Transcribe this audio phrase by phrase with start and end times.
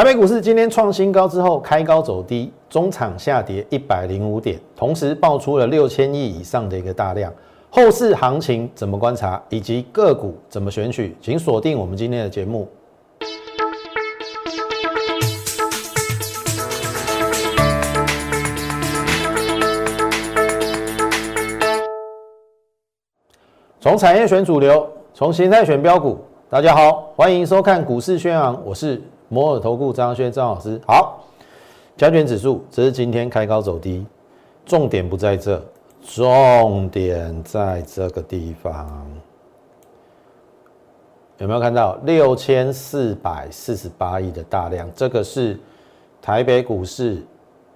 [0.00, 7.30] 台北股市今天创新高之后，开高走低，中场下跌一百零五点，同时爆出了六千亿以上的一个大量。
[7.68, 12.66] 后市行情怎么观察，以及个股怎么选取，请锁定我们今天的节目。
[23.78, 26.16] 从产业选主流，从形态选标股。
[26.48, 28.98] 大家好，欢迎收看股市宣昂，我是。
[29.32, 31.20] 摩尔投顾张轩张老师，好，
[31.96, 34.04] 加权指数这是今天开高走低，
[34.66, 35.62] 重点不在这，
[36.02, 39.06] 重点在这个地方，
[41.38, 44.90] 有没有看到六千四百四十八亿的大量？
[44.96, 45.56] 这个是
[46.20, 47.24] 台北股市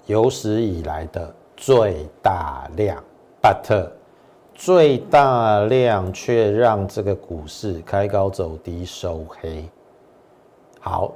[0.07, 3.01] 有史以来的最大量
[3.41, 3.91] ，but
[4.55, 9.65] 最大量却让这个股市开高走低收黑，
[10.81, 11.15] 好。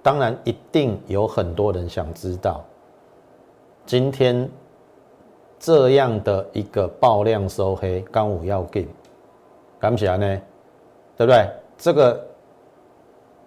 [0.00, 2.64] 当然，一定有很多人想知道，
[3.84, 4.48] 今天
[5.58, 8.86] 这样的一个爆量收黑，刚五要给，
[9.78, 10.40] 敢不起来呢？
[11.16, 11.50] 对不对？
[11.76, 12.24] 这个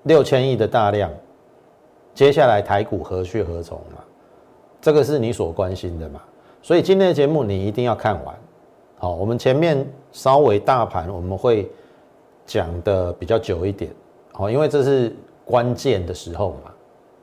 [0.03, 1.09] 六千亿的大量，
[2.13, 4.03] 接下来台股何去何从嘛？
[4.81, 6.21] 这个是你所关心的嘛？
[6.61, 8.35] 所以今天的节目你一定要看完。
[8.99, 11.71] 好，我们前面稍微大盘我们会
[12.45, 13.91] 讲的比较久一点，
[14.33, 15.15] 好，因为这是。
[15.51, 16.71] 关键的时候嘛，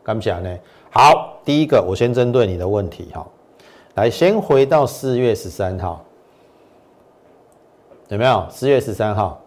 [0.04, 0.58] 敢不讲呢？
[0.90, 3.26] 好，第一个我先针对你的问题哈，
[3.94, 6.04] 来先回到四月十三号，
[8.08, 8.46] 有没有？
[8.50, 9.40] 四月十三号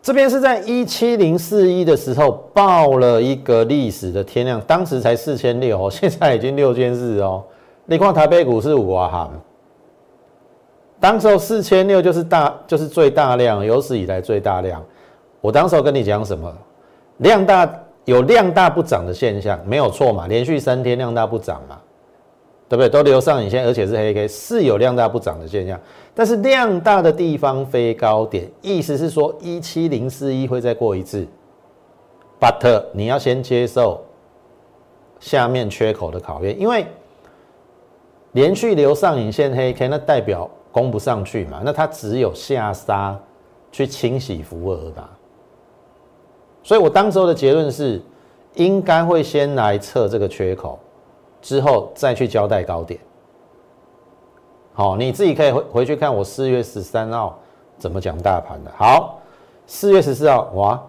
[0.00, 7.42] 这边是在一七零四一的时候报了一个历史的天量，当时才四千六哦， 现在已经六千四哦。
[7.86, 9.30] 你看台北股市五啊哈，
[11.00, 14.80] 当时候四千六就是大，就是最大量，有史以来最大量。
[15.40, 16.52] 我当时候跟你讲什么？
[17.18, 17.68] 量大。
[18.06, 20.26] 有量大不涨的现象，没有错嘛？
[20.26, 21.78] 连续三天量大不涨嘛，
[22.68, 22.88] 对不对？
[22.88, 25.78] 都留上影线，而且是黑 K，是有量大不涨的现象。
[26.14, 31.26] 但是量大的地方飞高点，意思是说一七零四一会再过一次
[32.40, 34.00] ，but 你要先接受
[35.18, 36.86] 下面缺口的考验，因为
[38.32, 41.60] 连续留上影线黑 K，那代表攻不上去嘛？
[41.64, 43.18] 那它只有下杀
[43.72, 45.10] 去清洗浮额吧。
[46.66, 48.02] 所以我当时候的结论是，
[48.54, 50.76] 应该会先来测这个缺口，
[51.40, 52.98] 之后再去交代高点。
[54.74, 57.38] 好，你自己可以回回去看我四月十三号
[57.78, 58.72] 怎么讲大盘的。
[58.76, 59.20] 好，
[59.64, 60.82] 四月十四号，哇，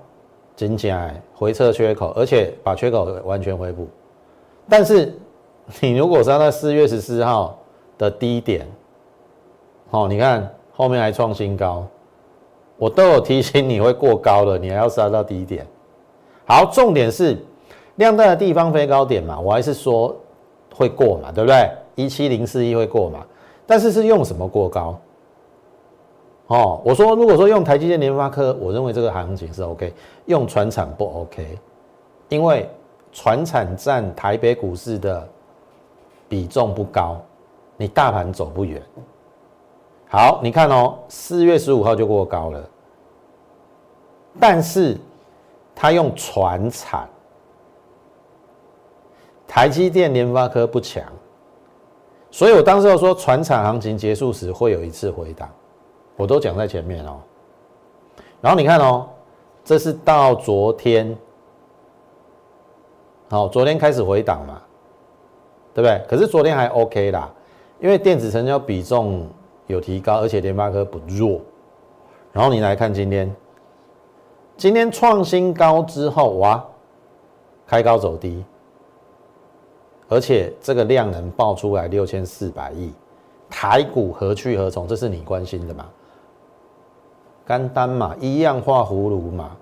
[0.55, 3.87] 真假回测缺口，而且把缺口完全恢复。
[4.67, 5.15] 但是
[5.79, 7.55] 你如果杀在四月十四号
[7.99, 8.67] 的低点，
[9.91, 11.85] 好，你看后面还创新高。
[12.77, 15.65] 我都有提醒你会过高了，你还要杀到低点。
[16.45, 17.37] 好，重点是
[17.95, 20.15] 量大的地方飞高点嘛，我还是说
[20.73, 21.69] 会过嘛，对不对？
[21.95, 23.25] 一七零四一会过嘛，
[23.65, 24.99] 但是是用什么过高？
[26.47, 29.93] 哦，我说如果说用台积电、联发科，我认为这个行情是 OK，
[30.27, 31.57] 用船产不 OK，
[32.29, 32.69] 因为
[33.11, 35.27] 船产占台北股市的
[36.29, 37.19] 比重不高，
[37.75, 38.81] 你大盘走不远。
[40.09, 42.63] 好，你看哦，四月十五号就过高了，
[44.39, 44.97] 但是
[45.75, 47.05] 它用船产，
[49.45, 51.03] 台积电、联发科不强，
[52.31, 55.49] 所以我当时说船产行情结束时会有一次回档，
[56.15, 57.19] 我都讲在前面哦。
[58.39, 59.09] 然后你看哦，
[59.65, 61.17] 这是到昨天，
[63.29, 64.61] 好，昨天开始回档嘛，
[65.73, 66.01] 对不对？
[66.07, 67.29] 可是昨天还 OK 啦，
[67.81, 69.27] 因为电子成交比重。
[69.67, 71.39] 有提高，而且联发科不弱。
[72.33, 73.33] 然后你来看今天，
[74.57, 76.63] 今天创新高之后，哇，
[77.65, 78.43] 开高走低，
[80.09, 82.91] 而且这个量能爆出来六千四百亿，
[83.49, 84.87] 台股何去何从？
[84.87, 85.85] 这是你关心的吗？
[87.45, 89.55] 干单嘛，一样画葫芦嘛，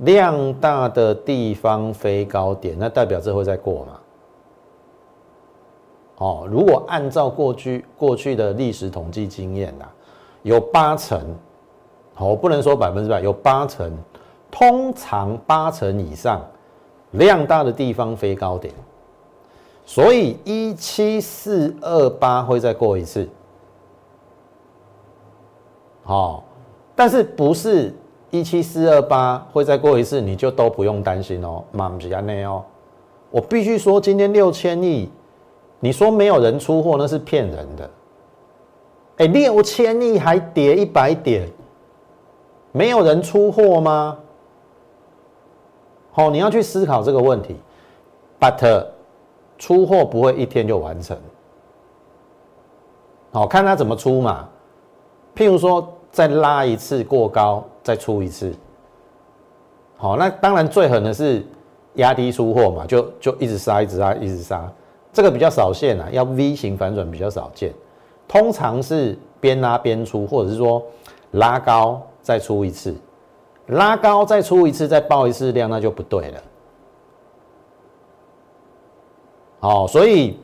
[0.00, 4.00] 量大的地方飞高点，那代表这会再过嘛？
[6.18, 9.84] 哦，如果按照过去过去的历史统计经验呐，
[10.44, 11.20] 有八成，
[12.18, 13.92] 我不能说百分之百，有八成，
[14.50, 16.40] 通常八成以上
[17.10, 18.72] 量大的地方飞高点，
[19.84, 23.28] 所以一七四二八会再过一次，
[26.02, 26.44] 好，
[26.94, 27.94] 但是不是
[28.30, 32.64] 一七四二八会再过一次，你就都不用担心哦，马不是安内哦，
[33.30, 35.10] 我必须说今天六千亿。
[35.80, 37.90] 你说没有人出货，那是骗人的。
[39.18, 41.48] 哎，六千亿还跌一百点，
[42.72, 44.18] 没有人出货吗？
[46.12, 47.56] 好，你要去思考这个问题。
[48.40, 48.86] ，but
[49.58, 51.16] 出货不会一天就完成。
[53.32, 54.48] 好看它怎么出嘛？
[55.34, 58.54] 譬如说再拉一次过高，再出一次。
[59.98, 61.42] 好，那当然最狠的是
[61.94, 64.70] 压低出货嘛，就就一直杀，一直杀，一直杀。
[65.16, 67.72] 这个比较少见啊，要 V 型反转比较少见，
[68.28, 70.82] 通常是边拉边出，或者是说
[71.30, 72.94] 拉高再出一次，
[73.68, 76.42] 拉高再出一次，再爆一次量，那就不对了。
[79.58, 80.38] 好，所以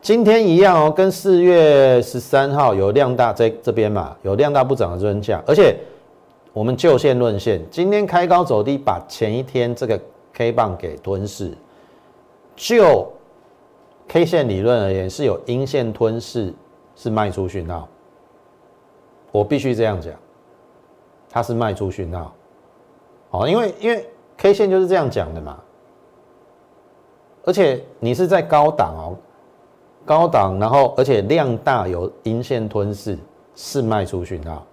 [0.00, 5.76] 今天一样哦，跟四月十三号有量大在这边嘛，有量大不涨的真相，而且
[6.54, 10.00] 我们就线论线，今天开高走低，把前一天这个
[10.32, 11.52] K 棒给吞噬，
[12.56, 13.12] 就。
[14.08, 16.54] K 线理论而言是有阴线吞噬，
[16.94, 17.88] 是卖出讯号。
[19.32, 20.14] 我必须这样讲，
[21.28, 22.32] 它是卖出讯号。
[23.30, 25.58] 哦，因为因为 K 线就是这样讲的嘛。
[27.44, 29.16] 而且你是在高档哦，
[30.04, 33.18] 高档，然后而且量大有阴线吞噬，
[33.54, 34.64] 是卖出讯号。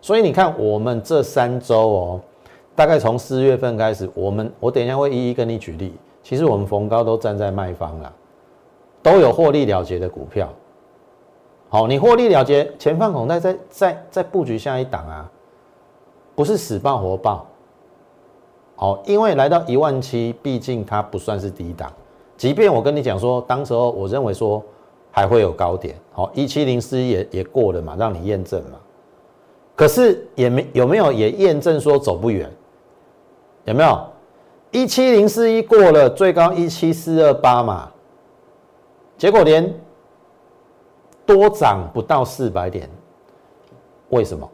[0.00, 2.20] 所以你看我们这三周哦，
[2.74, 5.94] 大概从四月份开始，我们我等一下会一一跟你举例。
[6.22, 8.12] 其实我们逢高都站在卖方了，
[9.02, 10.48] 都有获利了结的股票。
[11.68, 15.30] 好，你获利了结，前放口袋再再再布局下一档啊，
[16.34, 17.46] 不是死抱活抱。
[18.76, 21.92] 好，因为来到一万七，毕竟它不算是低档。
[22.36, 24.62] 即便我跟你讲说，当时候我认为说
[25.10, 28.78] 还会有高点，好，一七零四也也过了嘛，让你验证嘛。
[29.76, 32.50] 可是也没有没有也验证说走不远，
[33.64, 33.98] 有没有？
[34.70, 37.90] 一七零四一过了，最高一七四二八嘛，
[39.18, 39.72] 结果连
[41.26, 42.88] 多涨不到四百点，
[44.10, 44.48] 为什么？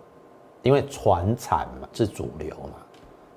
[0.63, 2.75] 因为船产嘛是主流嘛，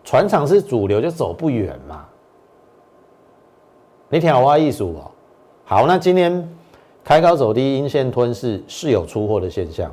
[0.03, 2.05] 船厂是主流就走不远嘛。
[4.07, 5.11] 你听好话艺术哦。
[5.65, 6.49] 好，那今天
[7.03, 9.91] 开高走低，阴线吞噬是有出货的现象。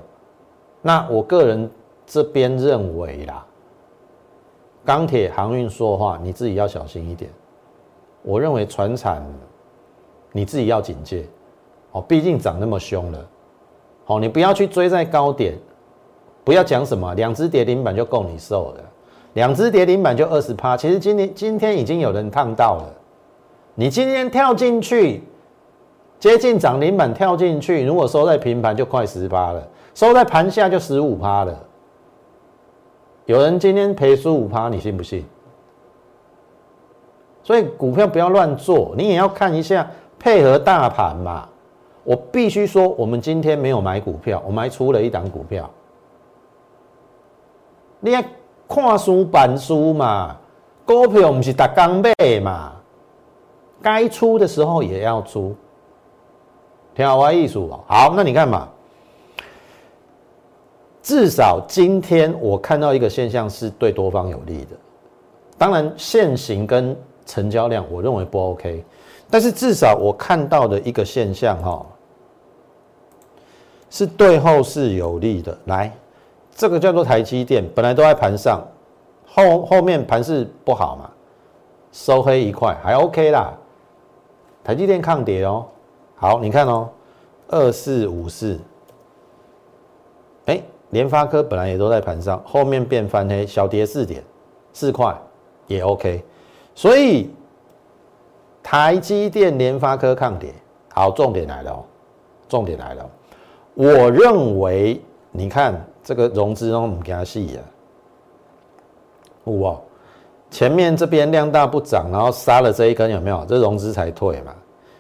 [0.81, 1.69] 那我个人
[2.07, 3.45] 这边认为啦。
[4.87, 7.29] 钢铁航运说话，你自己要小心一点。
[8.23, 9.21] 我认为船产，
[10.31, 11.27] 你自己要警戒。
[11.91, 13.19] 哦，毕竟涨那么凶了。
[14.05, 15.59] 好，你不要去追在高点，
[16.45, 18.85] 不要讲什么两只跌停板就够你受了，
[19.33, 20.77] 两只跌停板就二十趴。
[20.77, 22.95] 其实今天今天已经有人烫到了。
[23.75, 25.23] 你今天跳进去，
[26.21, 31.59] 接近涨停板跳进去，如果收在平盘就快十趴了，收在盘下就十五趴了。
[33.27, 35.25] 有人今天赔十五趴，你信不信？
[37.43, 39.89] 所以股票不要乱做，你也要看一下
[40.19, 41.49] 配合大盘嘛。
[42.05, 45.69] 我必须说，我们今天没有买股票，我们还出了一档股票。
[47.99, 48.23] 你要
[48.69, 50.37] 看书板书嘛，
[50.85, 52.73] 股票不是打钢背嘛，
[53.83, 55.53] 该出的时候也要出，
[56.95, 57.81] 挺好玩艺术哦。
[57.89, 58.69] 好，那你看嘛。
[61.07, 64.77] 至少今天我看到一个现象是对多方有利的，
[65.57, 68.85] 当然现行跟成交量我认为不 OK，
[69.31, 71.87] 但是至少我看到的一个现象哈，
[73.89, 75.57] 是对后市有利的。
[75.67, 75.97] 来，
[76.53, 78.67] 这个叫做台积电，本来都在盘上，
[79.25, 81.09] 后后面盘势不好嘛，
[81.93, 83.55] 收黑一块还 OK 啦，
[84.65, 85.67] 台积电抗跌哦。
[86.17, 86.89] 好，你看哦，
[87.47, 88.59] 二四五四，
[90.97, 94.25] 联发科本来也都在盘上，后面变翻黑，小跌四点
[94.73, 95.15] 四块
[95.67, 96.25] 也 OK，
[96.75, 97.31] 所以
[98.63, 100.55] 台积电、联发科抗跌。
[100.95, 101.85] 好，重点来了哦，
[102.49, 103.11] 重点来了。
[103.75, 104.99] 我认为，
[105.33, 107.61] 你看这个融资哦，唔加细呀，
[109.53, 109.79] 哇，
[110.51, 113.45] 前面这边量大不涨，然后杀了这一根有没有？
[113.45, 114.55] 这融资才退嘛，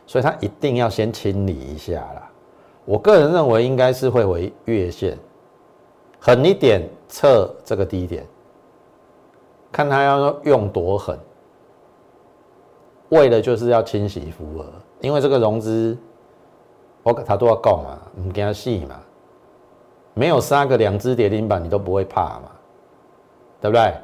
[0.06, 2.30] 所以它一定要先清理一下啦。
[2.84, 5.16] 我个人认为应该是会回月线。
[6.26, 8.26] 狠一点测这个低点，
[9.70, 11.16] 看他要用多狠，
[13.10, 14.66] 为的就是要清洗浮额，
[15.00, 15.96] 因为这个融资，
[17.04, 19.00] 我他都要告嘛，唔给他细嘛，
[20.14, 22.50] 没有杀个两只跌停板你都不会怕嘛，
[23.60, 23.94] 对不对？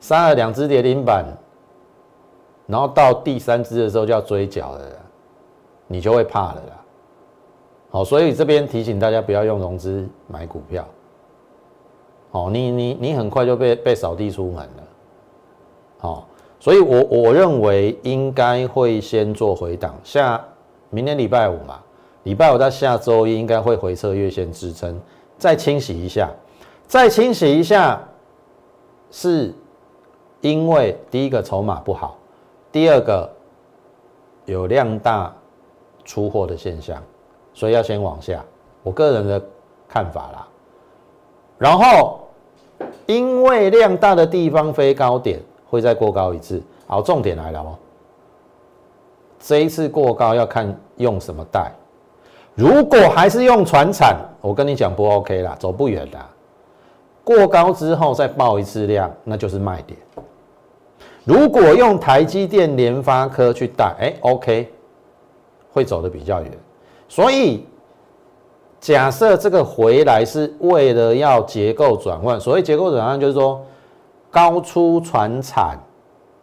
[0.00, 1.24] 杀了两只跌停板，
[2.66, 4.86] 然后到第三只的时候就要追缴了，
[5.86, 6.84] 你就会怕了啦。
[7.88, 10.86] 好，所以这边提醒大家不要用融资买股票。
[12.32, 14.82] 哦，你你你很快就被被扫地出门了，
[15.98, 16.28] 好，
[16.60, 20.40] 所以我我认为应该会先做回档，下
[20.90, 21.80] 明天礼拜五嘛，
[22.22, 25.00] 礼拜五到下周一应该会回撤月线支撑，
[25.38, 26.30] 再清洗一下，
[26.86, 28.00] 再清洗一下，
[29.10, 29.52] 是
[30.40, 32.16] 因为第一个筹码不好，
[32.70, 33.28] 第二个
[34.44, 35.34] 有量大
[36.04, 37.02] 出货的现象，
[37.52, 38.40] 所以要先往下。
[38.84, 39.42] 我个人的
[39.88, 40.46] 看法啦。
[41.60, 42.20] 然后
[43.04, 45.38] 因为量大的地方飞高点
[45.68, 46.62] 会再过高一次。
[46.86, 47.76] 好，重点来了哦。
[49.38, 51.70] 这一次过高要看用什么带。
[52.54, 56.18] 如果还是用船产，我跟你讲不 OK 啦，走不远的。
[57.22, 59.98] 过高之后再爆一次量，那就是卖点。
[61.24, 64.72] 如果用台积电、联发科去带，哎，OK，
[65.72, 66.50] 会走的比较远。
[67.06, 67.66] 所以
[68.80, 73.60] 假设这个回来是为了要结构转换，所谓结构转换就是说
[74.30, 75.78] 高出船产，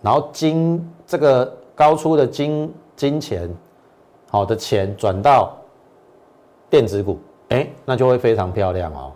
[0.02, 3.50] 然后金这个高出的金金钱，
[4.30, 5.58] 好的钱转到
[6.70, 7.18] 电子股，
[7.50, 9.12] 哎，那就会非常漂亮哦。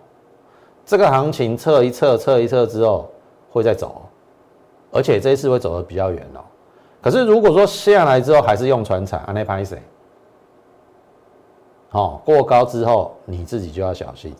[0.84, 3.08] 这个行情测一测，测一测之后
[3.52, 4.02] 会再走，
[4.90, 6.40] 而且这一次会走的比较远哦。
[7.00, 9.80] 可是如果说下来之后还是用船产，安内拍谁？
[11.92, 14.34] 好，过高之后你自己就要小心。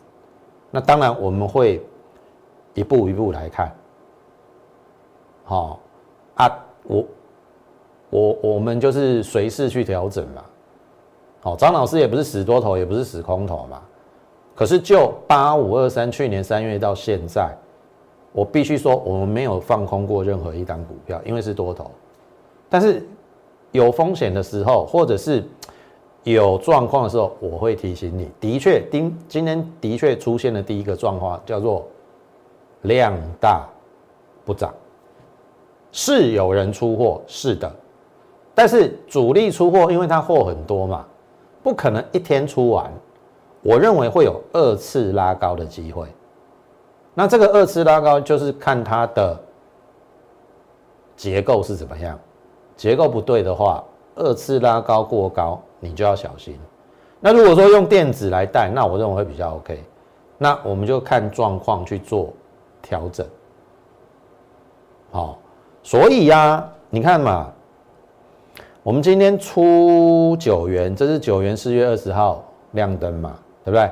[0.71, 1.85] 那当然我们会
[2.73, 3.71] 一步一步来看。
[5.43, 5.79] 好
[6.33, 6.49] 啊，
[6.85, 7.05] 我
[8.09, 10.43] 我我们就是随势去调整嘛。
[11.41, 13.79] 好，张老师也不是死多头，也不是死空头嘛。
[14.55, 17.55] 可是就八五二三去年三月到现在，
[18.31, 21.91] 我必须说我们没有放空过任何一单股票，因为是多头。
[22.67, 23.07] 但是
[23.71, 25.43] 有风险的时候，或者是
[26.23, 28.29] 有状况的时候，我会提醒你。
[28.39, 31.85] 的确，今今天的确出现了第一个状况，叫做
[32.83, 33.67] 量大
[34.45, 34.73] 不涨，
[35.91, 37.71] 是有人出货，是的。
[38.55, 41.05] 但是主力出货，因为它货很多嘛，
[41.61, 42.91] 不可能一天出完。
[43.61, 46.07] 我认为会有二次拉高的机会，
[47.13, 49.41] 那这个二次拉高就是看它的
[51.15, 52.19] 结构是怎么样，
[52.75, 53.83] 结构不对的话，
[54.15, 56.57] 二次拉高过高，你就要小心。
[57.19, 59.83] 那如果说用电子来带，那我认为会比较 OK。
[60.37, 62.31] 那我们就看状况去做
[62.81, 63.27] 调整。
[65.11, 65.37] 好，
[65.83, 67.51] 所以呀，你看嘛，
[68.81, 73.37] 我们今天出九元，这是九元四月二十号亮灯嘛。
[73.65, 73.89] 对不对？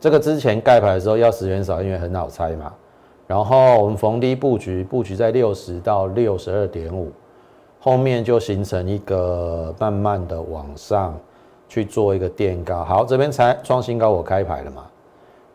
[0.00, 2.72] 这个之前盖牌的时候要十元少，因为很好猜嘛。
[3.26, 7.12] 然后我们逢低布局，布局在六十到六十二点五，
[7.78, 11.14] 后面就形成一个慢慢的往上
[11.70, 12.84] 去做一个垫高。
[12.84, 14.84] 好，这边才创新高，我开牌了嘛。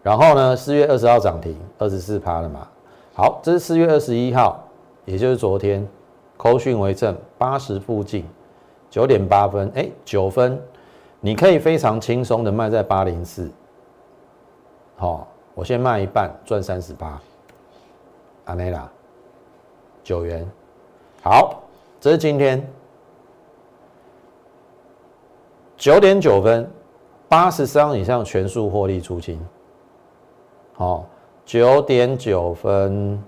[0.01, 2.67] 然后呢，四月二十号涨停，二十四趴了嘛。
[3.13, 4.63] 好，这是四月二十一号，
[5.03, 5.87] 也就是昨天，
[6.37, 8.25] 扣讯为证，八十附近，
[8.89, 10.59] 九点八分，哎，九分。
[11.21, 13.49] 你可以非常轻松的卖在八零四，
[14.95, 17.19] 好，我先卖一半赚三十八，
[18.43, 18.87] 阿内拉
[20.03, 20.47] 九元，
[21.23, 21.63] 好，
[21.99, 22.63] 这是今天
[25.77, 26.69] 九点九分，
[27.27, 29.39] 八十张以上全数获利出清，
[30.73, 31.05] 好，
[31.45, 33.21] 九点九分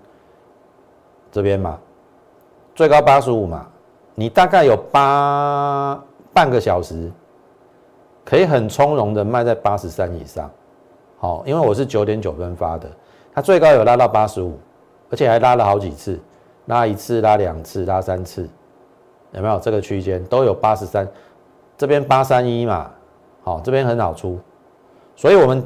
[1.31, 1.79] 这边嘛，
[2.75, 3.67] 最高八十五嘛，
[4.15, 7.11] 你大概有八半个小时。
[8.29, 10.51] 可以很从容的卖在八十三以上，
[11.17, 12.85] 好，因为我是九点九分发的，
[13.33, 14.59] 它最高有拉到八十五，
[15.09, 16.19] 而且还拉了好几次，
[16.65, 18.45] 拉一次、拉两次、拉三次，
[19.31, 21.07] 有没有这个区间都有八十三，
[21.77, 22.89] 这边八三一嘛，
[23.43, 24.39] 好，这边很好出，
[25.15, 25.63] 所以我们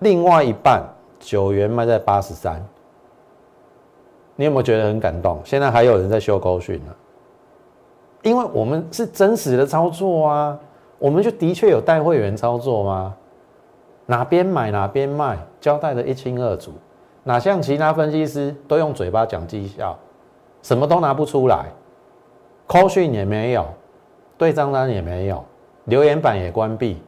[0.00, 0.82] 另外一半
[1.20, 2.62] 九元卖在八十三，
[4.36, 5.40] 你有没有觉得很感动？
[5.44, 6.92] 现在还有人在修高讯呢，
[8.22, 10.58] 因为我们是真实的操作啊。
[10.98, 13.12] 我们就的确有带会员操作吗？
[14.06, 16.70] 哪边买哪边卖，交代的一清二楚。
[17.24, 19.98] 哪像其他分析师都用嘴巴讲绩效，
[20.62, 21.66] 什么都拿不出来
[22.68, 23.66] ，call 讯也没有，
[24.38, 25.44] 对账单也没有，
[25.84, 27.02] 留言板也关闭，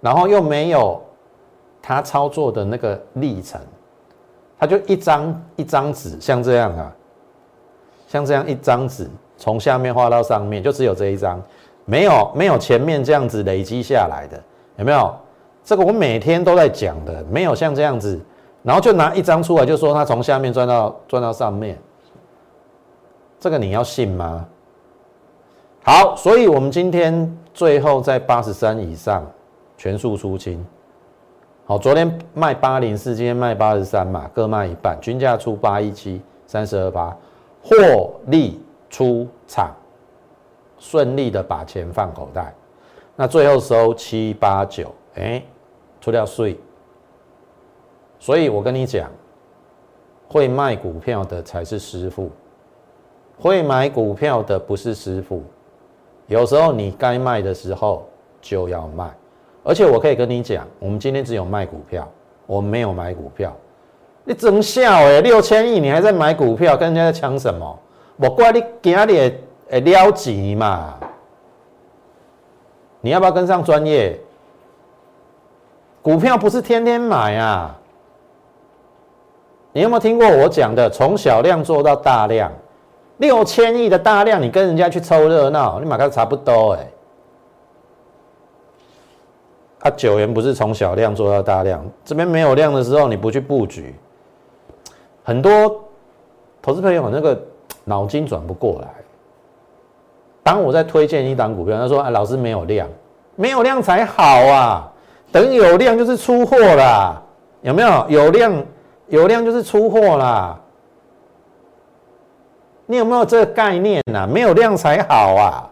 [0.00, 1.00] 然后又没有
[1.80, 3.60] 他操作的那个历程，
[4.58, 6.94] 他就一张一张纸，像这样啊，
[8.06, 11.40] 像这样一张纸，从下面画到上面，就只有这一张。
[11.84, 14.38] 没有没有前面这样子累积下来的，
[14.76, 15.14] 有没有？
[15.64, 18.20] 这个我每天都在讲的，没有像这样子，
[18.62, 21.78] 然后就拿一张出来就说他从下面转到转到上面，
[23.40, 24.46] 这个你要信吗？
[25.88, 29.24] 好，所以我们今天最后在八十三以上
[29.78, 30.62] 全数出清。
[31.64, 37.16] 好，昨天卖八零四，今天卖八十三嘛，各卖一半，均价出八一七三十二八，
[37.62, 39.74] 获利出场。
[40.78, 42.52] 顺利的把钱放口袋，
[43.16, 45.42] 那最后收七八九，哎，
[46.02, 46.60] 出掉税。
[48.18, 49.10] 所以我跟你讲，
[50.28, 52.30] 会卖股票的才是师傅，
[53.40, 55.42] 会买股票的不是师傅。
[56.28, 58.08] 有时候你该卖的时候
[58.40, 59.10] 就要卖，
[59.64, 62.06] 而且我可以跟你讲，我们今天只有卖股票，
[62.46, 63.52] 我们没有买股票。
[64.24, 67.78] 你真笑哎，六千亿你还在买股票，跟人家在抢什么？
[68.16, 70.94] 我怪你今日会撩急嘛？
[73.00, 74.18] 你要不要跟上专业？
[76.02, 77.74] 股票不是天天买啊！
[79.72, 82.52] 你有没有听过我讲的，从小量做到大量？
[83.18, 86.88] 六千亿的大量，你跟人家去凑热闹，你马上差不多哎。
[89.80, 93.94] 啊，九元不是从小量做到大量，这边没有量的时候，你不去布局，
[95.22, 95.84] 很多
[96.60, 97.40] 投资朋友那个
[97.84, 98.88] 脑筋转不过来。
[100.42, 102.88] 当我在推荐一档股票，他说：“啊，老师没有量，
[103.36, 104.90] 没有量才好啊！
[105.30, 107.22] 等有量就是出货啦，
[107.62, 108.06] 有没有？
[108.08, 108.64] 有量
[109.08, 110.58] 有量就是出货啦。”
[112.90, 114.26] 你有没有这个概念呐？
[114.26, 115.70] 没有量才好啊！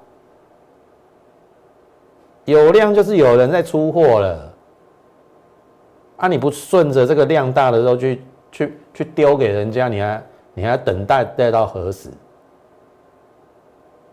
[2.44, 4.52] 有量就是有人在出货了，
[6.18, 6.28] 啊！
[6.28, 12.10] 你不顺着这个量大的时候去去去丢给人家，你还你还等待待到何时？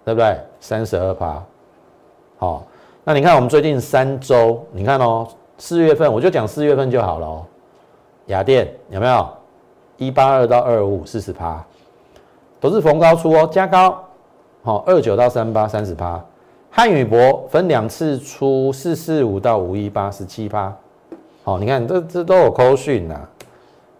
[0.05, 0.39] 对不对？
[0.61, 1.43] 三十二趴，
[2.37, 2.65] 好，
[3.03, 7.45] 那你看我们最近三周，你看哦，四月份我就讲四月份就好了哦。
[8.27, 9.27] 雅电有没有？
[9.97, 11.61] 一八二到二五四十趴。
[12.63, 14.01] 都是逢高出哦，加高，
[14.63, 16.23] 好，二九到三八三十趴，
[16.71, 20.73] 汉语博分两次出，四四五到五一八十七趴，
[21.43, 23.19] 好，你看这这都有扣讯呐，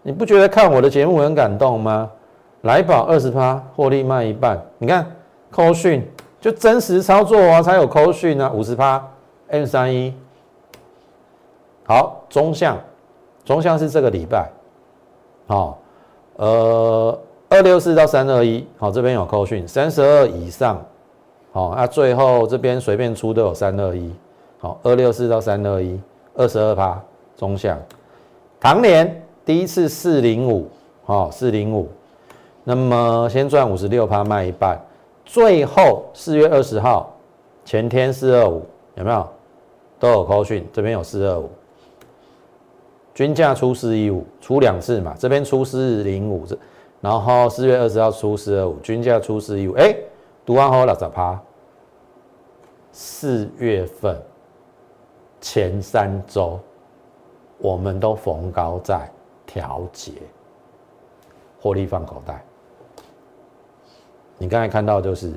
[0.00, 2.10] 你不觉得看我的节目很感动吗？
[2.62, 5.14] 来宝二十趴，获利卖一半，你看
[5.50, 6.02] 扣讯
[6.40, 9.06] 就真实操作啊，才有扣讯啊，五十趴。
[9.48, 10.14] M 三一，
[11.86, 12.78] 好，中向，
[13.44, 14.50] 中向是这个礼拜，
[15.48, 15.78] 好，
[16.36, 17.18] 呃。
[17.54, 20.84] 二六四到三二一，好，这边有扣讯，三十二以上，
[21.52, 24.12] 好，那最后这边随便出都有三二一，
[24.58, 25.96] 好，二六四到三二一，
[26.34, 27.00] 二十二趴
[27.36, 27.78] 中向，
[28.58, 30.68] 唐年第一次四零五，
[31.04, 31.88] 好，四零五，
[32.64, 34.76] 那么先赚五十六趴卖一半，
[35.24, 37.16] 最后四月二十号
[37.64, 39.28] 前天四二五有没有
[40.00, 41.48] 都有扣讯，这边有四二五，
[43.14, 46.58] 均价出四一五，出两次嘛，这边出四零五这。
[47.04, 49.94] 然后四月二十号出四二五，均价出四一五，哎，
[50.46, 51.38] 读完后六十趴。
[52.92, 54.18] 四月份
[55.38, 56.58] 前三周，
[57.58, 59.06] 我们都逢高在
[59.44, 60.12] 调节，
[61.60, 62.42] 获利放口袋。
[64.38, 65.34] 你刚才看到就是，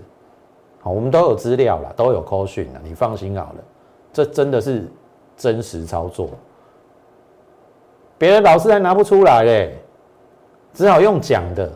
[0.80, 3.64] 好，我们都有资料了，都有扣讯了，你放心好了，
[4.14, 4.90] 这真的是
[5.36, 6.30] 真实操作，
[8.18, 9.78] 别的老师还拿不出来嘞。
[10.78, 11.68] 只好用讲的，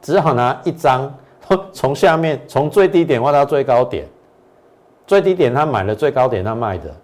[0.00, 1.12] 只好拿一张，
[1.74, 4.06] 从下面从最低点画到最高点，
[5.08, 6.94] 最低点他买了，最高点他卖的，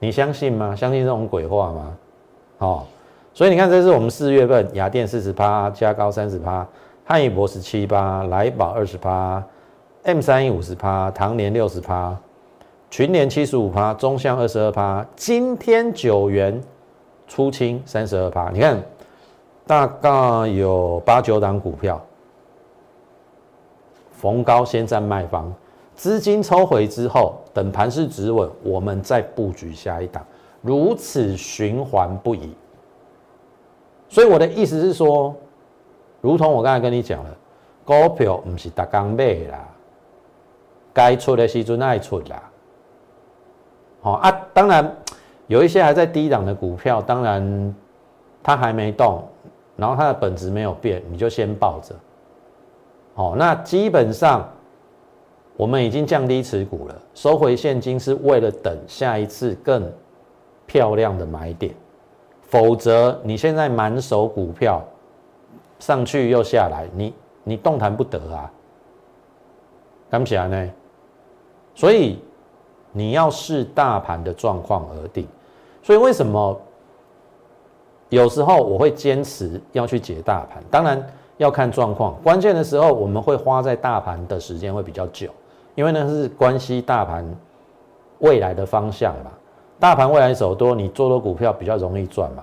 [0.00, 0.74] 你相信吗？
[0.74, 1.96] 相信这种鬼话吗？
[2.58, 2.84] 哦，
[3.32, 6.66] 所以你看，这是我们四月份雅电四十趴，加高三十趴，
[7.04, 9.40] 汉语博十七趴，来宝二十趴
[10.02, 12.16] ，M 三一五十趴，唐年六十趴，
[12.90, 16.60] 群联七十五趴，中向二十二趴，今天九元
[17.28, 18.82] 出清三十二趴，你看。
[19.68, 22.00] 大概有八九档股票，
[24.12, 25.52] 逢高先占卖方，
[25.94, 30.24] 资金抽回之后，等盘势止稳，我们再布局下一档，
[30.62, 32.54] 如此循环不已。
[34.08, 35.34] 所以我的意思是说，
[36.22, 37.36] 如同我刚才跟你讲了，
[37.84, 39.68] 股票不是大刚买啦，
[40.94, 42.42] 该出的时阵爱出啦。
[44.00, 44.96] 好啊，当然
[45.46, 47.74] 有一些还在低档的股票，当然
[48.42, 49.22] 它还没动。
[49.78, 51.94] 然后它的本质没有变，你就先抱着。
[53.14, 54.46] 好，那基本上
[55.56, 59.88] 我们已经降低持股了，收回现金是为了等下一次更
[60.66, 61.72] 漂亮的买点。
[62.42, 64.82] 否则你现在满手股票
[65.78, 67.14] 上去又下来，你
[67.44, 68.50] 你动弹不得啊，
[70.10, 70.70] 干不起来呢。
[71.76, 72.20] 所以
[72.90, 75.24] 你要视大盘的状况而定。
[75.84, 76.60] 所以为什么？
[78.10, 81.04] 有时候我会坚持要去解大盘，当然
[81.36, 82.16] 要看状况。
[82.22, 85.28] 关键的时候，我们会花在大盘的时间会比较久，
[85.74, 87.24] 因为那是关系大盘
[88.20, 89.30] 未来的方向嘛。
[89.78, 92.42] 大盘未来走多，你做多股票比较容易赚嘛；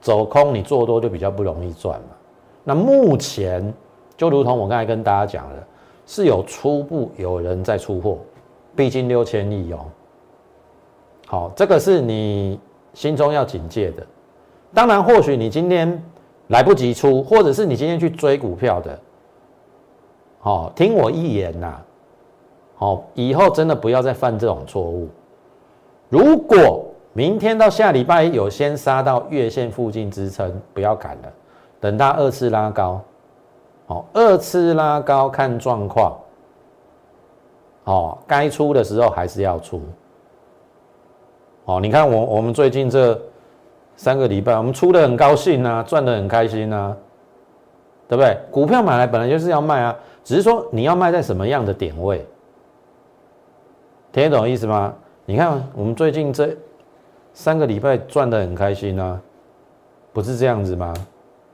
[0.00, 2.08] 走空你做多就比较不容易赚嘛。
[2.62, 3.72] 那目前
[4.16, 5.62] 就如同我刚才跟大家讲的，
[6.06, 8.18] 是有初步有人在出货，
[8.76, 9.78] 毕竟六千亿哦。
[11.26, 12.60] 好，这个是你
[12.92, 14.06] 心中要警戒的。
[14.74, 16.02] 当然，或许你今天
[16.48, 18.98] 来不及出，或者是你今天去追股票的，
[20.42, 21.80] 哦，听我一言呐，
[22.78, 25.08] 哦，以后真的不要再犯这种错误。
[26.08, 31.32] 如果明天到下礼拜有先杀到月线附近支撑，不要砍了，
[31.80, 33.00] 等它二次拉高，
[33.86, 36.18] 哦，二次拉高看状况，
[37.84, 39.80] 哦，该出的时候还是要出，
[41.64, 43.20] 哦，你看我我们最近这
[43.96, 46.96] 三个礼拜，我们出的很高兴呐，赚的很开心呐，
[48.08, 48.36] 对不对？
[48.50, 52.26] 股票买来本来就是要卖啊，只是说你要卖在什么样的点位，
[54.12, 54.92] 听得懂意思吗？
[55.26, 56.56] 你看我们最近这。
[57.36, 59.20] 三个礼拜赚的很开心啊，
[60.12, 60.94] 不是这样子吗？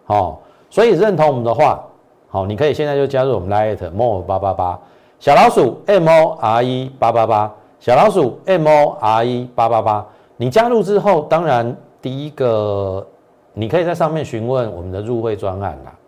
[0.04, 1.82] 好，所以认同我们的话，
[2.28, 4.78] 好，你可以现在就加入我们 Lite More 八八八
[5.18, 10.06] 小老鼠 M O R E 八八八小老鼠 M O R E 八八八。
[10.36, 13.06] 你加入之后，当然第一个
[13.52, 15.98] 你可以在上面询问我们的入会专案啦。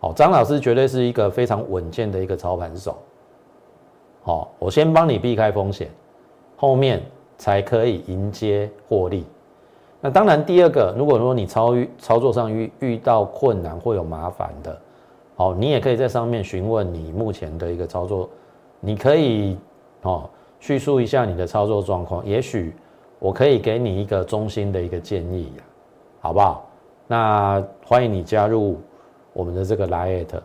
[0.00, 2.96] 好，张老师绝对是一个非常稳健的一个操盘手。
[4.22, 5.90] 好，我先帮你避开风险，
[6.56, 7.02] 后面。
[7.38, 9.26] 才可以迎接获利。
[10.00, 14.78] 那当然，第二个，如果说你操操作上遇遇到困难，或有麻烦的，
[15.34, 18.28] 哦，你也可以在上面询问你目前的一个操作，
[18.78, 19.58] 你可以
[20.02, 22.76] 哦叙述一下你的操作状况，也许
[23.22, 25.62] 我可以给你一个中心的一个建议呀，
[26.20, 26.68] 好不好？
[27.06, 28.80] 那欢迎你加入
[29.32, 30.36] 我们的这个 l i t。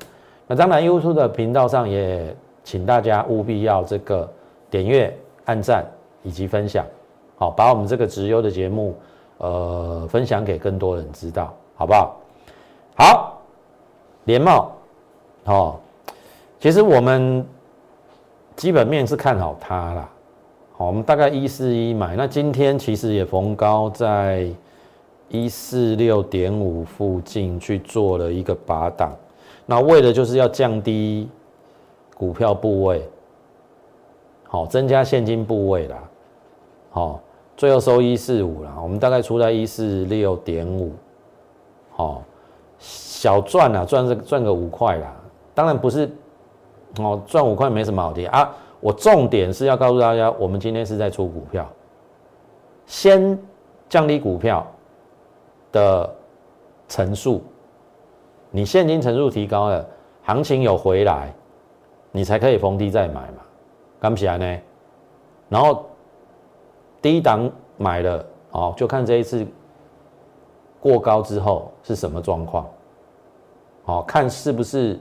[0.45, 4.29] 那当然，YouTube 的频道上也请大家务必要这个
[4.69, 5.11] 点阅、
[5.45, 5.83] 按赞。
[6.23, 6.85] 以及分享，
[7.37, 8.97] 好，把我们这个直优的节目，
[9.37, 12.17] 呃，分享给更多人知道，好不好？
[12.97, 13.41] 好，
[14.25, 14.71] 联茂，
[15.45, 15.79] 哦，
[16.59, 17.47] 其实我们
[18.57, 20.09] 基本面是看好它啦，
[20.77, 24.47] 好，我们大概一四一买，那今天其实也逢高在
[25.27, 29.11] 一四六点五附近去做了一个拔档，
[29.65, 31.27] 那为的就是要降低
[32.15, 33.09] 股票部位，
[34.43, 35.97] 好，增加现金部位啦。
[36.91, 37.21] 好，
[37.55, 40.91] 最后收一四五了，我们大概出在一四六点五，
[41.89, 42.21] 好，
[42.77, 45.11] 小赚啊，赚这赚个五块啦，
[45.55, 46.07] 当然不是，
[46.99, 48.27] 哦，赚五块没什么好跌。
[48.27, 48.55] 啊。
[48.79, 51.67] 我重点是要告诉大家，我们今天是在出股票，
[52.85, 53.37] 先
[53.89, 54.65] 降低股票
[55.71, 56.15] 的
[56.87, 57.41] 层数，
[58.51, 59.85] 你现金层数提高了，
[60.23, 61.33] 行情有回来，
[62.11, 63.43] 你才可以逢低再买嘛，
[63.99, 64.59] 干不起来呢？
[65.49, 65.85] 然后。
[66.99, 69.45] 低档买了哦，就看这一次
[70.81, 72.67] 过高之后是什么状况，
[73.85, 74.99] 哦看是不是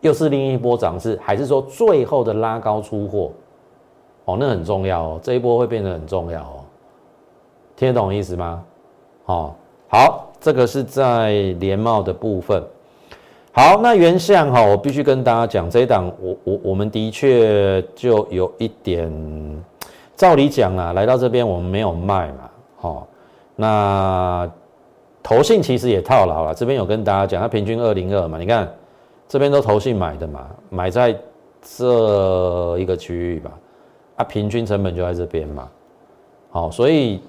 [0.00, 3.30] 又是另一波涨势，还是说最后的拉高出货？
[4.24, 6.64] 哦，那很重要哦，这一波会变得很重要哦，
[7.76, 8.62] 听得懂我意思吗？
[9.26, 9.52] 哦，
[9.88, 12.62] 好，这个是在联茂的部分。
[13.52, 19.10] 好，那原相哈，我必须跟大家讲，这一档我我我们的确就有一点。
[20.16, 22.50] 照理讲啊，来到这边我们没有卖嘛，
[22.82, 23.06] 哦，
[23.56, 24.48] 那
[25.22, 26.54] 投信其实也套牢了。
[26.54, 28.68] 这边有跟大家讲，它平均二零二嘛，你看
[29.30, 31.16] 这边都投信买的嘛，买在
[31.62, 33.52] 这一个区域吧，
[34.16, 35.70] 啊，平均成本就在这边嘛，
[36.50, 37.22] 好，所以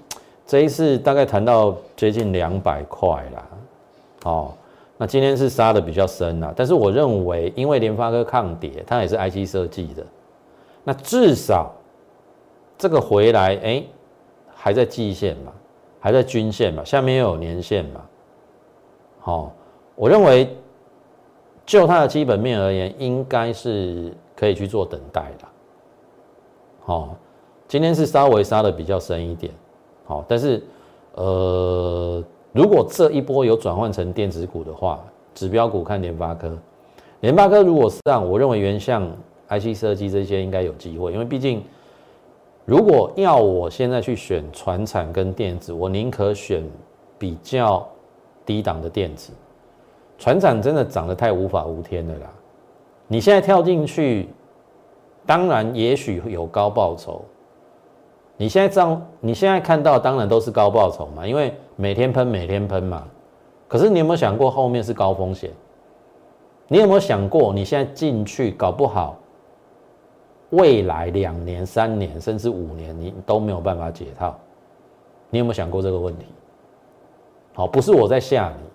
[0.47, 3.47] 这一次大概谈到接近两百块啦，
[4.23, 4.53] 哦，
[4.97, 10.03] 那今天是杀的比较深啦，但是我认为因为联发科抗跌，它也是 IC 设计的，
[10.83, 11.71] 那至少。
[12.77, 13.83] 这个回来，哎，
[14.55, 15.51] 还在季线嘛，
[15.99, 18.01] 还在均线嘛，下面又有年线嘛，
[19.19, 19.51] 好，
[19.93, 20.49] 我认为
[21.71, 25.47] 就它的基本面而言，应该是可以去做等待的，
[26.81, 27.15] 好，
[27.65, 29.53] 今天是稍微杀的比较深一点，
[30.03, 30.61] 好，但是
[31.13, 35.01] 呃，如果这一波有转换成电子股的话，
[35.33, 36.57] 指标股看联发科，
[37.21, 39.09] 联发科如果上，我认为原像
[39.47, 41.63] IC 设计这些应该有机会，因为毕竟。
[42.63, 46.63] 如果要我现在去选船产跟电子，我宁可选
[47.17, 47.85] 比较
[48.45, 49.31] 低档的电子。
[50.21, 52.29] 船长真的涨得太无法无天了啦！
[53.07, 54.29] 你现在跳进去，
[55.25, 57.25] 当然也许有高报酬。
[58.37, 63.03] 你现在这样，你现在看到当然都是高报酬嘛，因为每天喷每天喷嘛。
[63.67, 65.49] 可是你有没有想过后面是高风险？
[66.67, 69.17] 你有没有想过你现在进去搞不好？
[70.51, 74.37] 未来两年、三年甚至五年，你都没有办法解套。
[75.31, 76.27] 你有没有想过这个问题？
[77.55, 78.69] 好，不是我在吓你，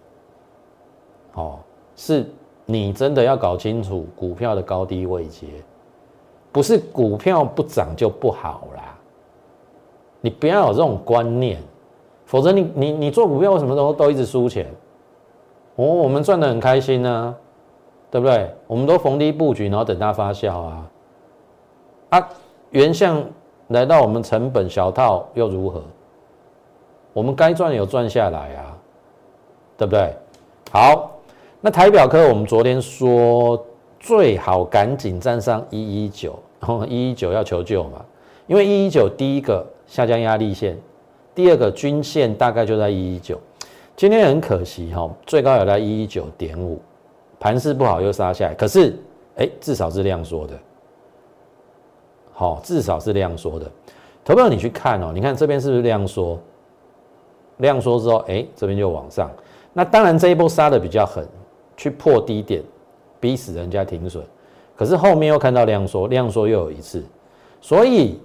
[1.37, 1.59] 哦，
[1.95, 2.27] 是
[2.65, 5.47] 你真的要搞清楚股票的高低位阶，
[6.51, 8.83] 不是股票不涨就不好啦。
[10.21, 11.61] 你不要有这种观念，
[12.25, 14.67] 否则你你你做股票为什么都都一直输钱？
[15.77, 17.37] 哦，我们赚的很开心呢，
[18.11, 18.51] 对不对？
[18.67, 20.91] 我们都逢低布局，然后等它发酵啊。
[22.09, 22.29] 啊，
[22.71, 23.23] 原像
[23.69, 25.83] 来到我们成本小套又如何？
[27.13, 28.79] 我们该赚有赚下来啊，
[29.77, 30.15] 对不对？
[30.73, 31.11] 好，
[31.61, 33.65] 那台表科我们昨天说
[33.99, 38.05] 最好赶紧站上一一九，然后一一九要求救嘛，
[38.47, 40.79] 因为一一九第一个下降压力线，
[41.35, 43.41] 第二个均线大概就在一一九。
[43.97, 46.79] 今天很可惜哈，最高有在一一九点五，
[47.41, 48.95] 盘势不好又杀下来，可是
[49.37, 50.55] 哎，至少是量缩的，
[52.33, 53.71] 好，至少是量缩的。
[54.23, 56.39] 投票你去看哦，你看这边是不是量缩？
[57.57, 59.31] 量缩之后，哎，这边就往上。
[59.73, 61.27] 那当然这一波杀的比较狠，
[61.77, 62.63] 去破低点，
[63.21, 64.25] 逼死人家停损。
[64.75, 67.05] 可是后面又看到量缩，量缩又有一次，
[67.61, 68.21] 所以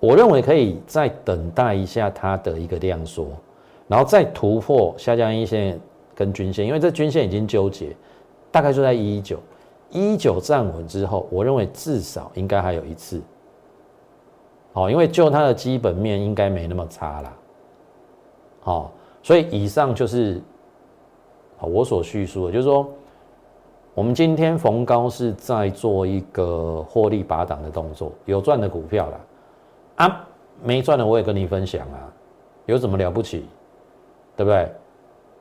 [0.00, 3.28] 我认为可以再等待一下它的一个量缩。
[3.88, 5.80] 然后再突破下降一线
[6.12, 7.94] 跟均线，因为这均线已经纠结，
[8.50, 9.38] 大概就在一一九，
[9.90, 13.22] 一九站稳之后，我认为至少应该还有一次，
[14.72, 17.32] 好，因为就它的基本面应该没那么差啦，
[18.58, 20.42] 好，所以以上就是
[21.60, 22.86] 我所叙述的，就是说
[23.94, 30.26] 我们今天逢高是在做一个获利拔档的动作，有赚的股票啦，啊，
[30.62, 32.12] 没赚的我也跟你分享啊，
[32.66, 33.46] 有什么了不起？
[34.36, 34.70] 对不对？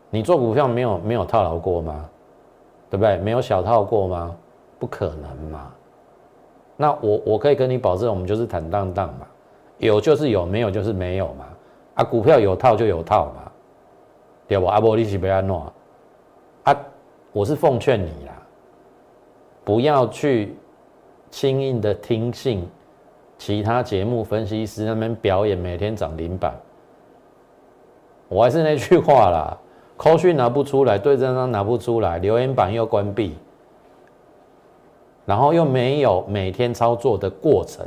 [0.09, 2.09] 你做股票没有没有套牢过吗？
[2.89, 3.17] 对不对？
[3.17, 4.33] 没有小套过吗？
[4.79, 5.71] 不可能嘛。
[6.77, 9.27] 那我我可以跟你保证，我们就是坦荡荡嘛，
[9.79, 11.45] 有就是有，没有就是没有嘛。
[11.95, 13.51] 啊，股票有套就有套嘛，
[14.47, 14.65] 对不？
[14.65, 15.73] 阿波利西贝安诺啊，
[17.35, 18.31] 我是奉劝你啦，
[19.65, 20.55] 不要去
[21.29, 22.65] 轻易的听信
[23.37, 26.57] 其他节目分析师那边表演每天涨停板。
[28.29, 29.57] 我还是那句话啦，
[29.97, 33.35] 扣讯拿不出来，对账单拿不出来，留言板又关闭，
[35.25, 37.85] 然后又没有每天操作的过程，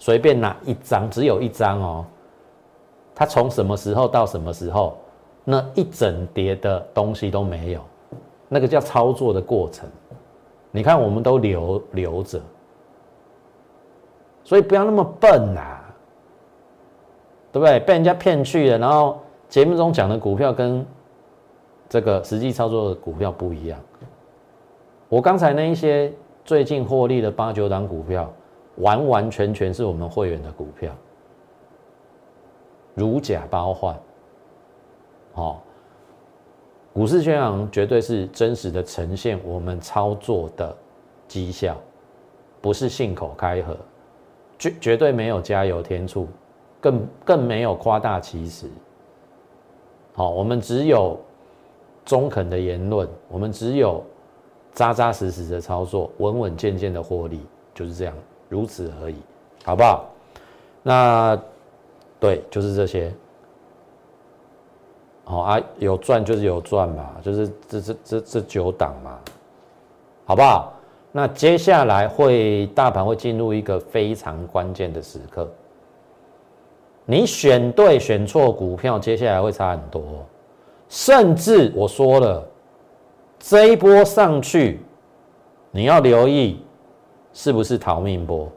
[0.00, 2.04] 随便拿一张，只有一张哦。
[3.14, 4.98] 他从什么时候到什么时候，
[5.44, 7.80] 那一整叠的东西都没有，
[8.48, 9.88] 那个叫操作的过程。
[10.70, 12.40] 你看，我们都留留着，
[14.44, 15.80] 所以不要那么笨呐，
[17.52, 17.80] 对不对？
[17.80, 19.18] 被人家骗去了，然后。
[19.48, 20.84] 节目中讲的股票跟
[21.88, 23.80] 这个实际操作的股票不一样。
[25.08, 26.12] 我刚才那一些
[26.44, 28.30] 最近获利的八九档股票，
[28.76, 30.92] 完完全全是我们会员的股票，
[32.92, 33.98] 如假包换。
[35.32, 35.62] 好，
[36.98, 40.76] 股市宣扬绝对是真实的呈现我们操作的
[41.28, 41.76] 绩效，
[42.60, 43.76] 不是信口开河，
[44.58, 46.26] 绝绝对没有加油添醋，
[46.80, 48.68] 更更没有夸大其词。
[50.12, 51.16] 好，我们只有
[52.04, 54.02] 中肯的言论，我们只有
[54.72, 57.40] 扎扎实实的操作，稳稳健健的获利，
[57.72, 58.14] 就是这样，
[58.48, 59.14] 如此而已，
[59.62, 60.10] 好不好？
[60.82, 61.40] 那
[62.18, 63.14] 对，就是这些。
[65.28, 69.18] 好啊，有赚就是有赚嘛，就是这这这这九档嘛，
[70.24, 70.72] 好不好？
[71.12, 75.46] 那接下来会大盘会进入一个非常关键的时刻。
[77.04, 80.02] 你选对选错股票，接下来会差很多。
[80.88, 82.48] 甚至我说了，
[83.38, 84.80] 这一波上去，
[85.70, 86.62] 你要留意
[87.34, 88.50] 是不是逃命波，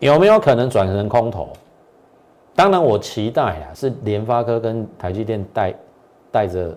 [0.00, 1.50] 有没有可能转成空头？
[2.58, 5.72] 当然，我期待啊，是联发科跟台积电带
[6.28, 6.76] 带着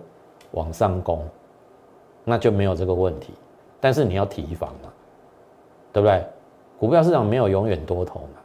[0.52, 1.28] 往上攻，
[2.22, 3.34] 那就没有这个问题。
[3.80, 4.88] 但是你要提防嘛，
[5.92, 6.24] 对不对？
[6.78, 8.40] 股票市场没有永远多头嘛。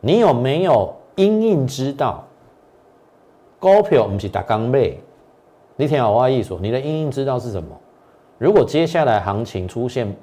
[0.00, 2.22] 你有没有因应知道
[3.58, 5.00] 股票不是打刚背？
[5.74, 7.76] 你听好话意思，你的因应知道是什么？
[8.38, 10.14] 如果接下来行情出现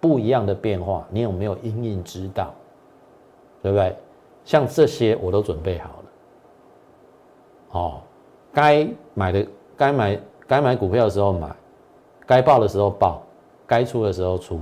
[0.00, 2.54] 不一样的变化，你有没有因应知道？
[3.62, 3.94] 对不对？
[4.48, 6.04] 像这些我都准备好了。
[7.72, 8.00] 哦，
[8.50, 11.54] 该买的该买该买股票的时候买，
[12.26, 13.20] 该报的时候报，
[13.66, 14.58] 该出的时候出。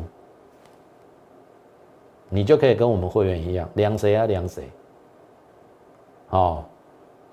[2.28, 4.68] 你就可以跟我们会员一样，量谁啊量谁。
[6.30, 6.64] 哦，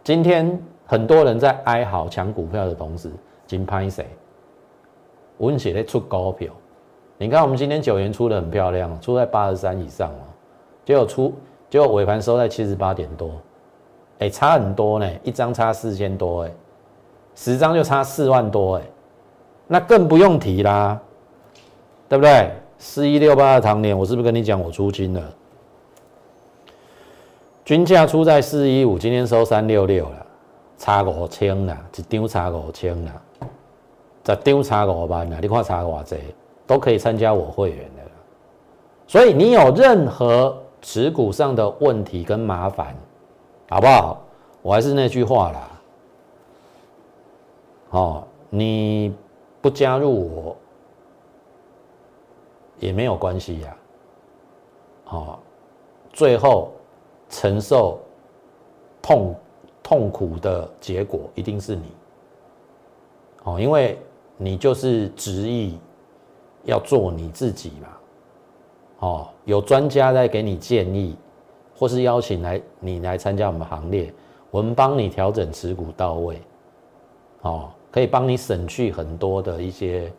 [0.04, 3.12] 今天很多人在哀嚎抢股票的同时，
[3.48, 4.06] 金拍谁？
[5.40, 6.54] 温血在出高票。
[7.18, 10.22] 你看我们今天九元出的很漂亮，出在八十三以上哦，
[10.86, 11.34] 结果出
[11.74, 13.32] 结果尾盘收在七十八点多，
[14.20, 16.52] 哎，差很多呢，一张差四千多哎，
[17.34, 18.84] 十张就差四万多哎，
[19.66, 21.02] 那更不用提啦，
[22.08, 22.52] 对不对？
[22.78, 25.34] 四一六八的唐年，我是不是跟你讲我出金了？
[27.66, 30.26] 均价出在四一五，今天收三六六了，
[30.78, 33.14] 差五千啦，一张差五千啦，
[34.24, 36.18] 十张差五万啦，你看差偌济，
[36.68, 38.04] 都可以参加我会员的
[39.08, 42.96] 所以你有任何持股上的问题跟麻烦，
[43.70, 44.22] 好不好？
[44.62, 45.70] 我还是那句话啦，
[47.90, 49.16] 哦，你
[49.62, 50.56] 不加入我
[52.80, 53.78] 也没有关系呀，
[55.06, 55.40] 哦，
[56.12, 56.72] 最后
[57.30, 58.00] 承受
[59.02, 59.36] 痛
[59.82, 61.96] 痛苦的结果一定是你，
[63.44, 64.00] 哦，因为
[64.38, 65.80] 你就是执意
[66.64, 67.88] 要做你自己嘛。
[69.04, 71.14] 哦，有专家在给你建议，
[71.78, 74.14] 或是邀请来你来参加我们行列，
[74.50, 76.42] 我们帮你调整持股到位，
[77.42, 80.10] 哦，可以帮你省去很多的一些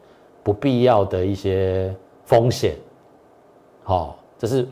[0.43, 2.77] 不必要的一些风险，
[3.85, 4.69] 好，这是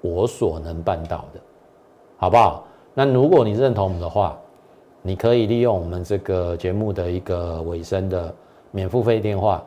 [0.00, 1.40] 我所能办到的，
[2.16, 2.66] 好不好？
[2.92, 4.36] 那如果你认同我们的话，
[5.00, 8.34] 你可以利用我们这个节目的一个尾声的
[8.72, 9.62] 免付费电话。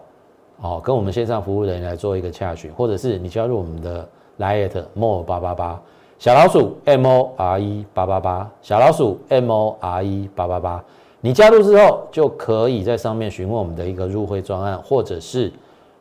[0.62, 4.08] 哦，跟我们线上服务人员来做一个洽询，或者是你加入我们的
[4.40, 5.80] Lite More 八八八
[6.18, 10.84] 小老鼠 M O R E 八八八小老鼠 M O R E 八八八，
[11.22, 15.54] 你加入之后就可以在上面询问我们的一个入会专案，或者是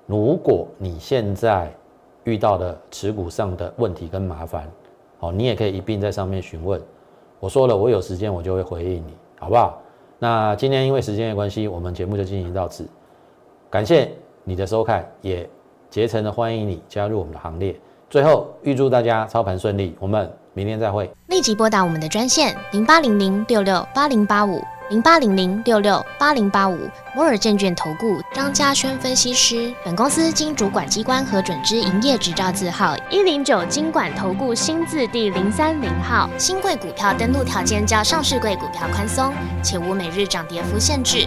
[0.06, 1.70] 如果你现在
[2.24, 4.66] 遇到的持股上的问题跟麻烦，
[5.20, 6.80] 哦，你也可以一并在上面询问。
[7.40, 9.82] 我说了，我有时间我就会回应你，好不好？
[10.18, 12.88] 那今天因为时间的关系，我们节目就进行到此，
[13.68, 14.10] 感谢。
[14.48, 15.48] 你的收看也
[15.90, 17.74] 竭诚的欢迎你加入我们的行列。
[18.08, 21.10] 最后预祝大家操盘顺利，我们明天再会。
[21.26, 26.78] 立即拨打我们的专线零八零零六六八零八五零八零零六六八零八五
[27.12, 29.74] 摩尔证券投顾张嘉轩分析师。
[29.84, 36.30] 本公司经主管机关核准之营业执照字号一零九金管投顾新字第零三零号。
[36.38, 41.26] 新贵股票登录条件较上市贵股票宽松，且无每日涨跌幅限制。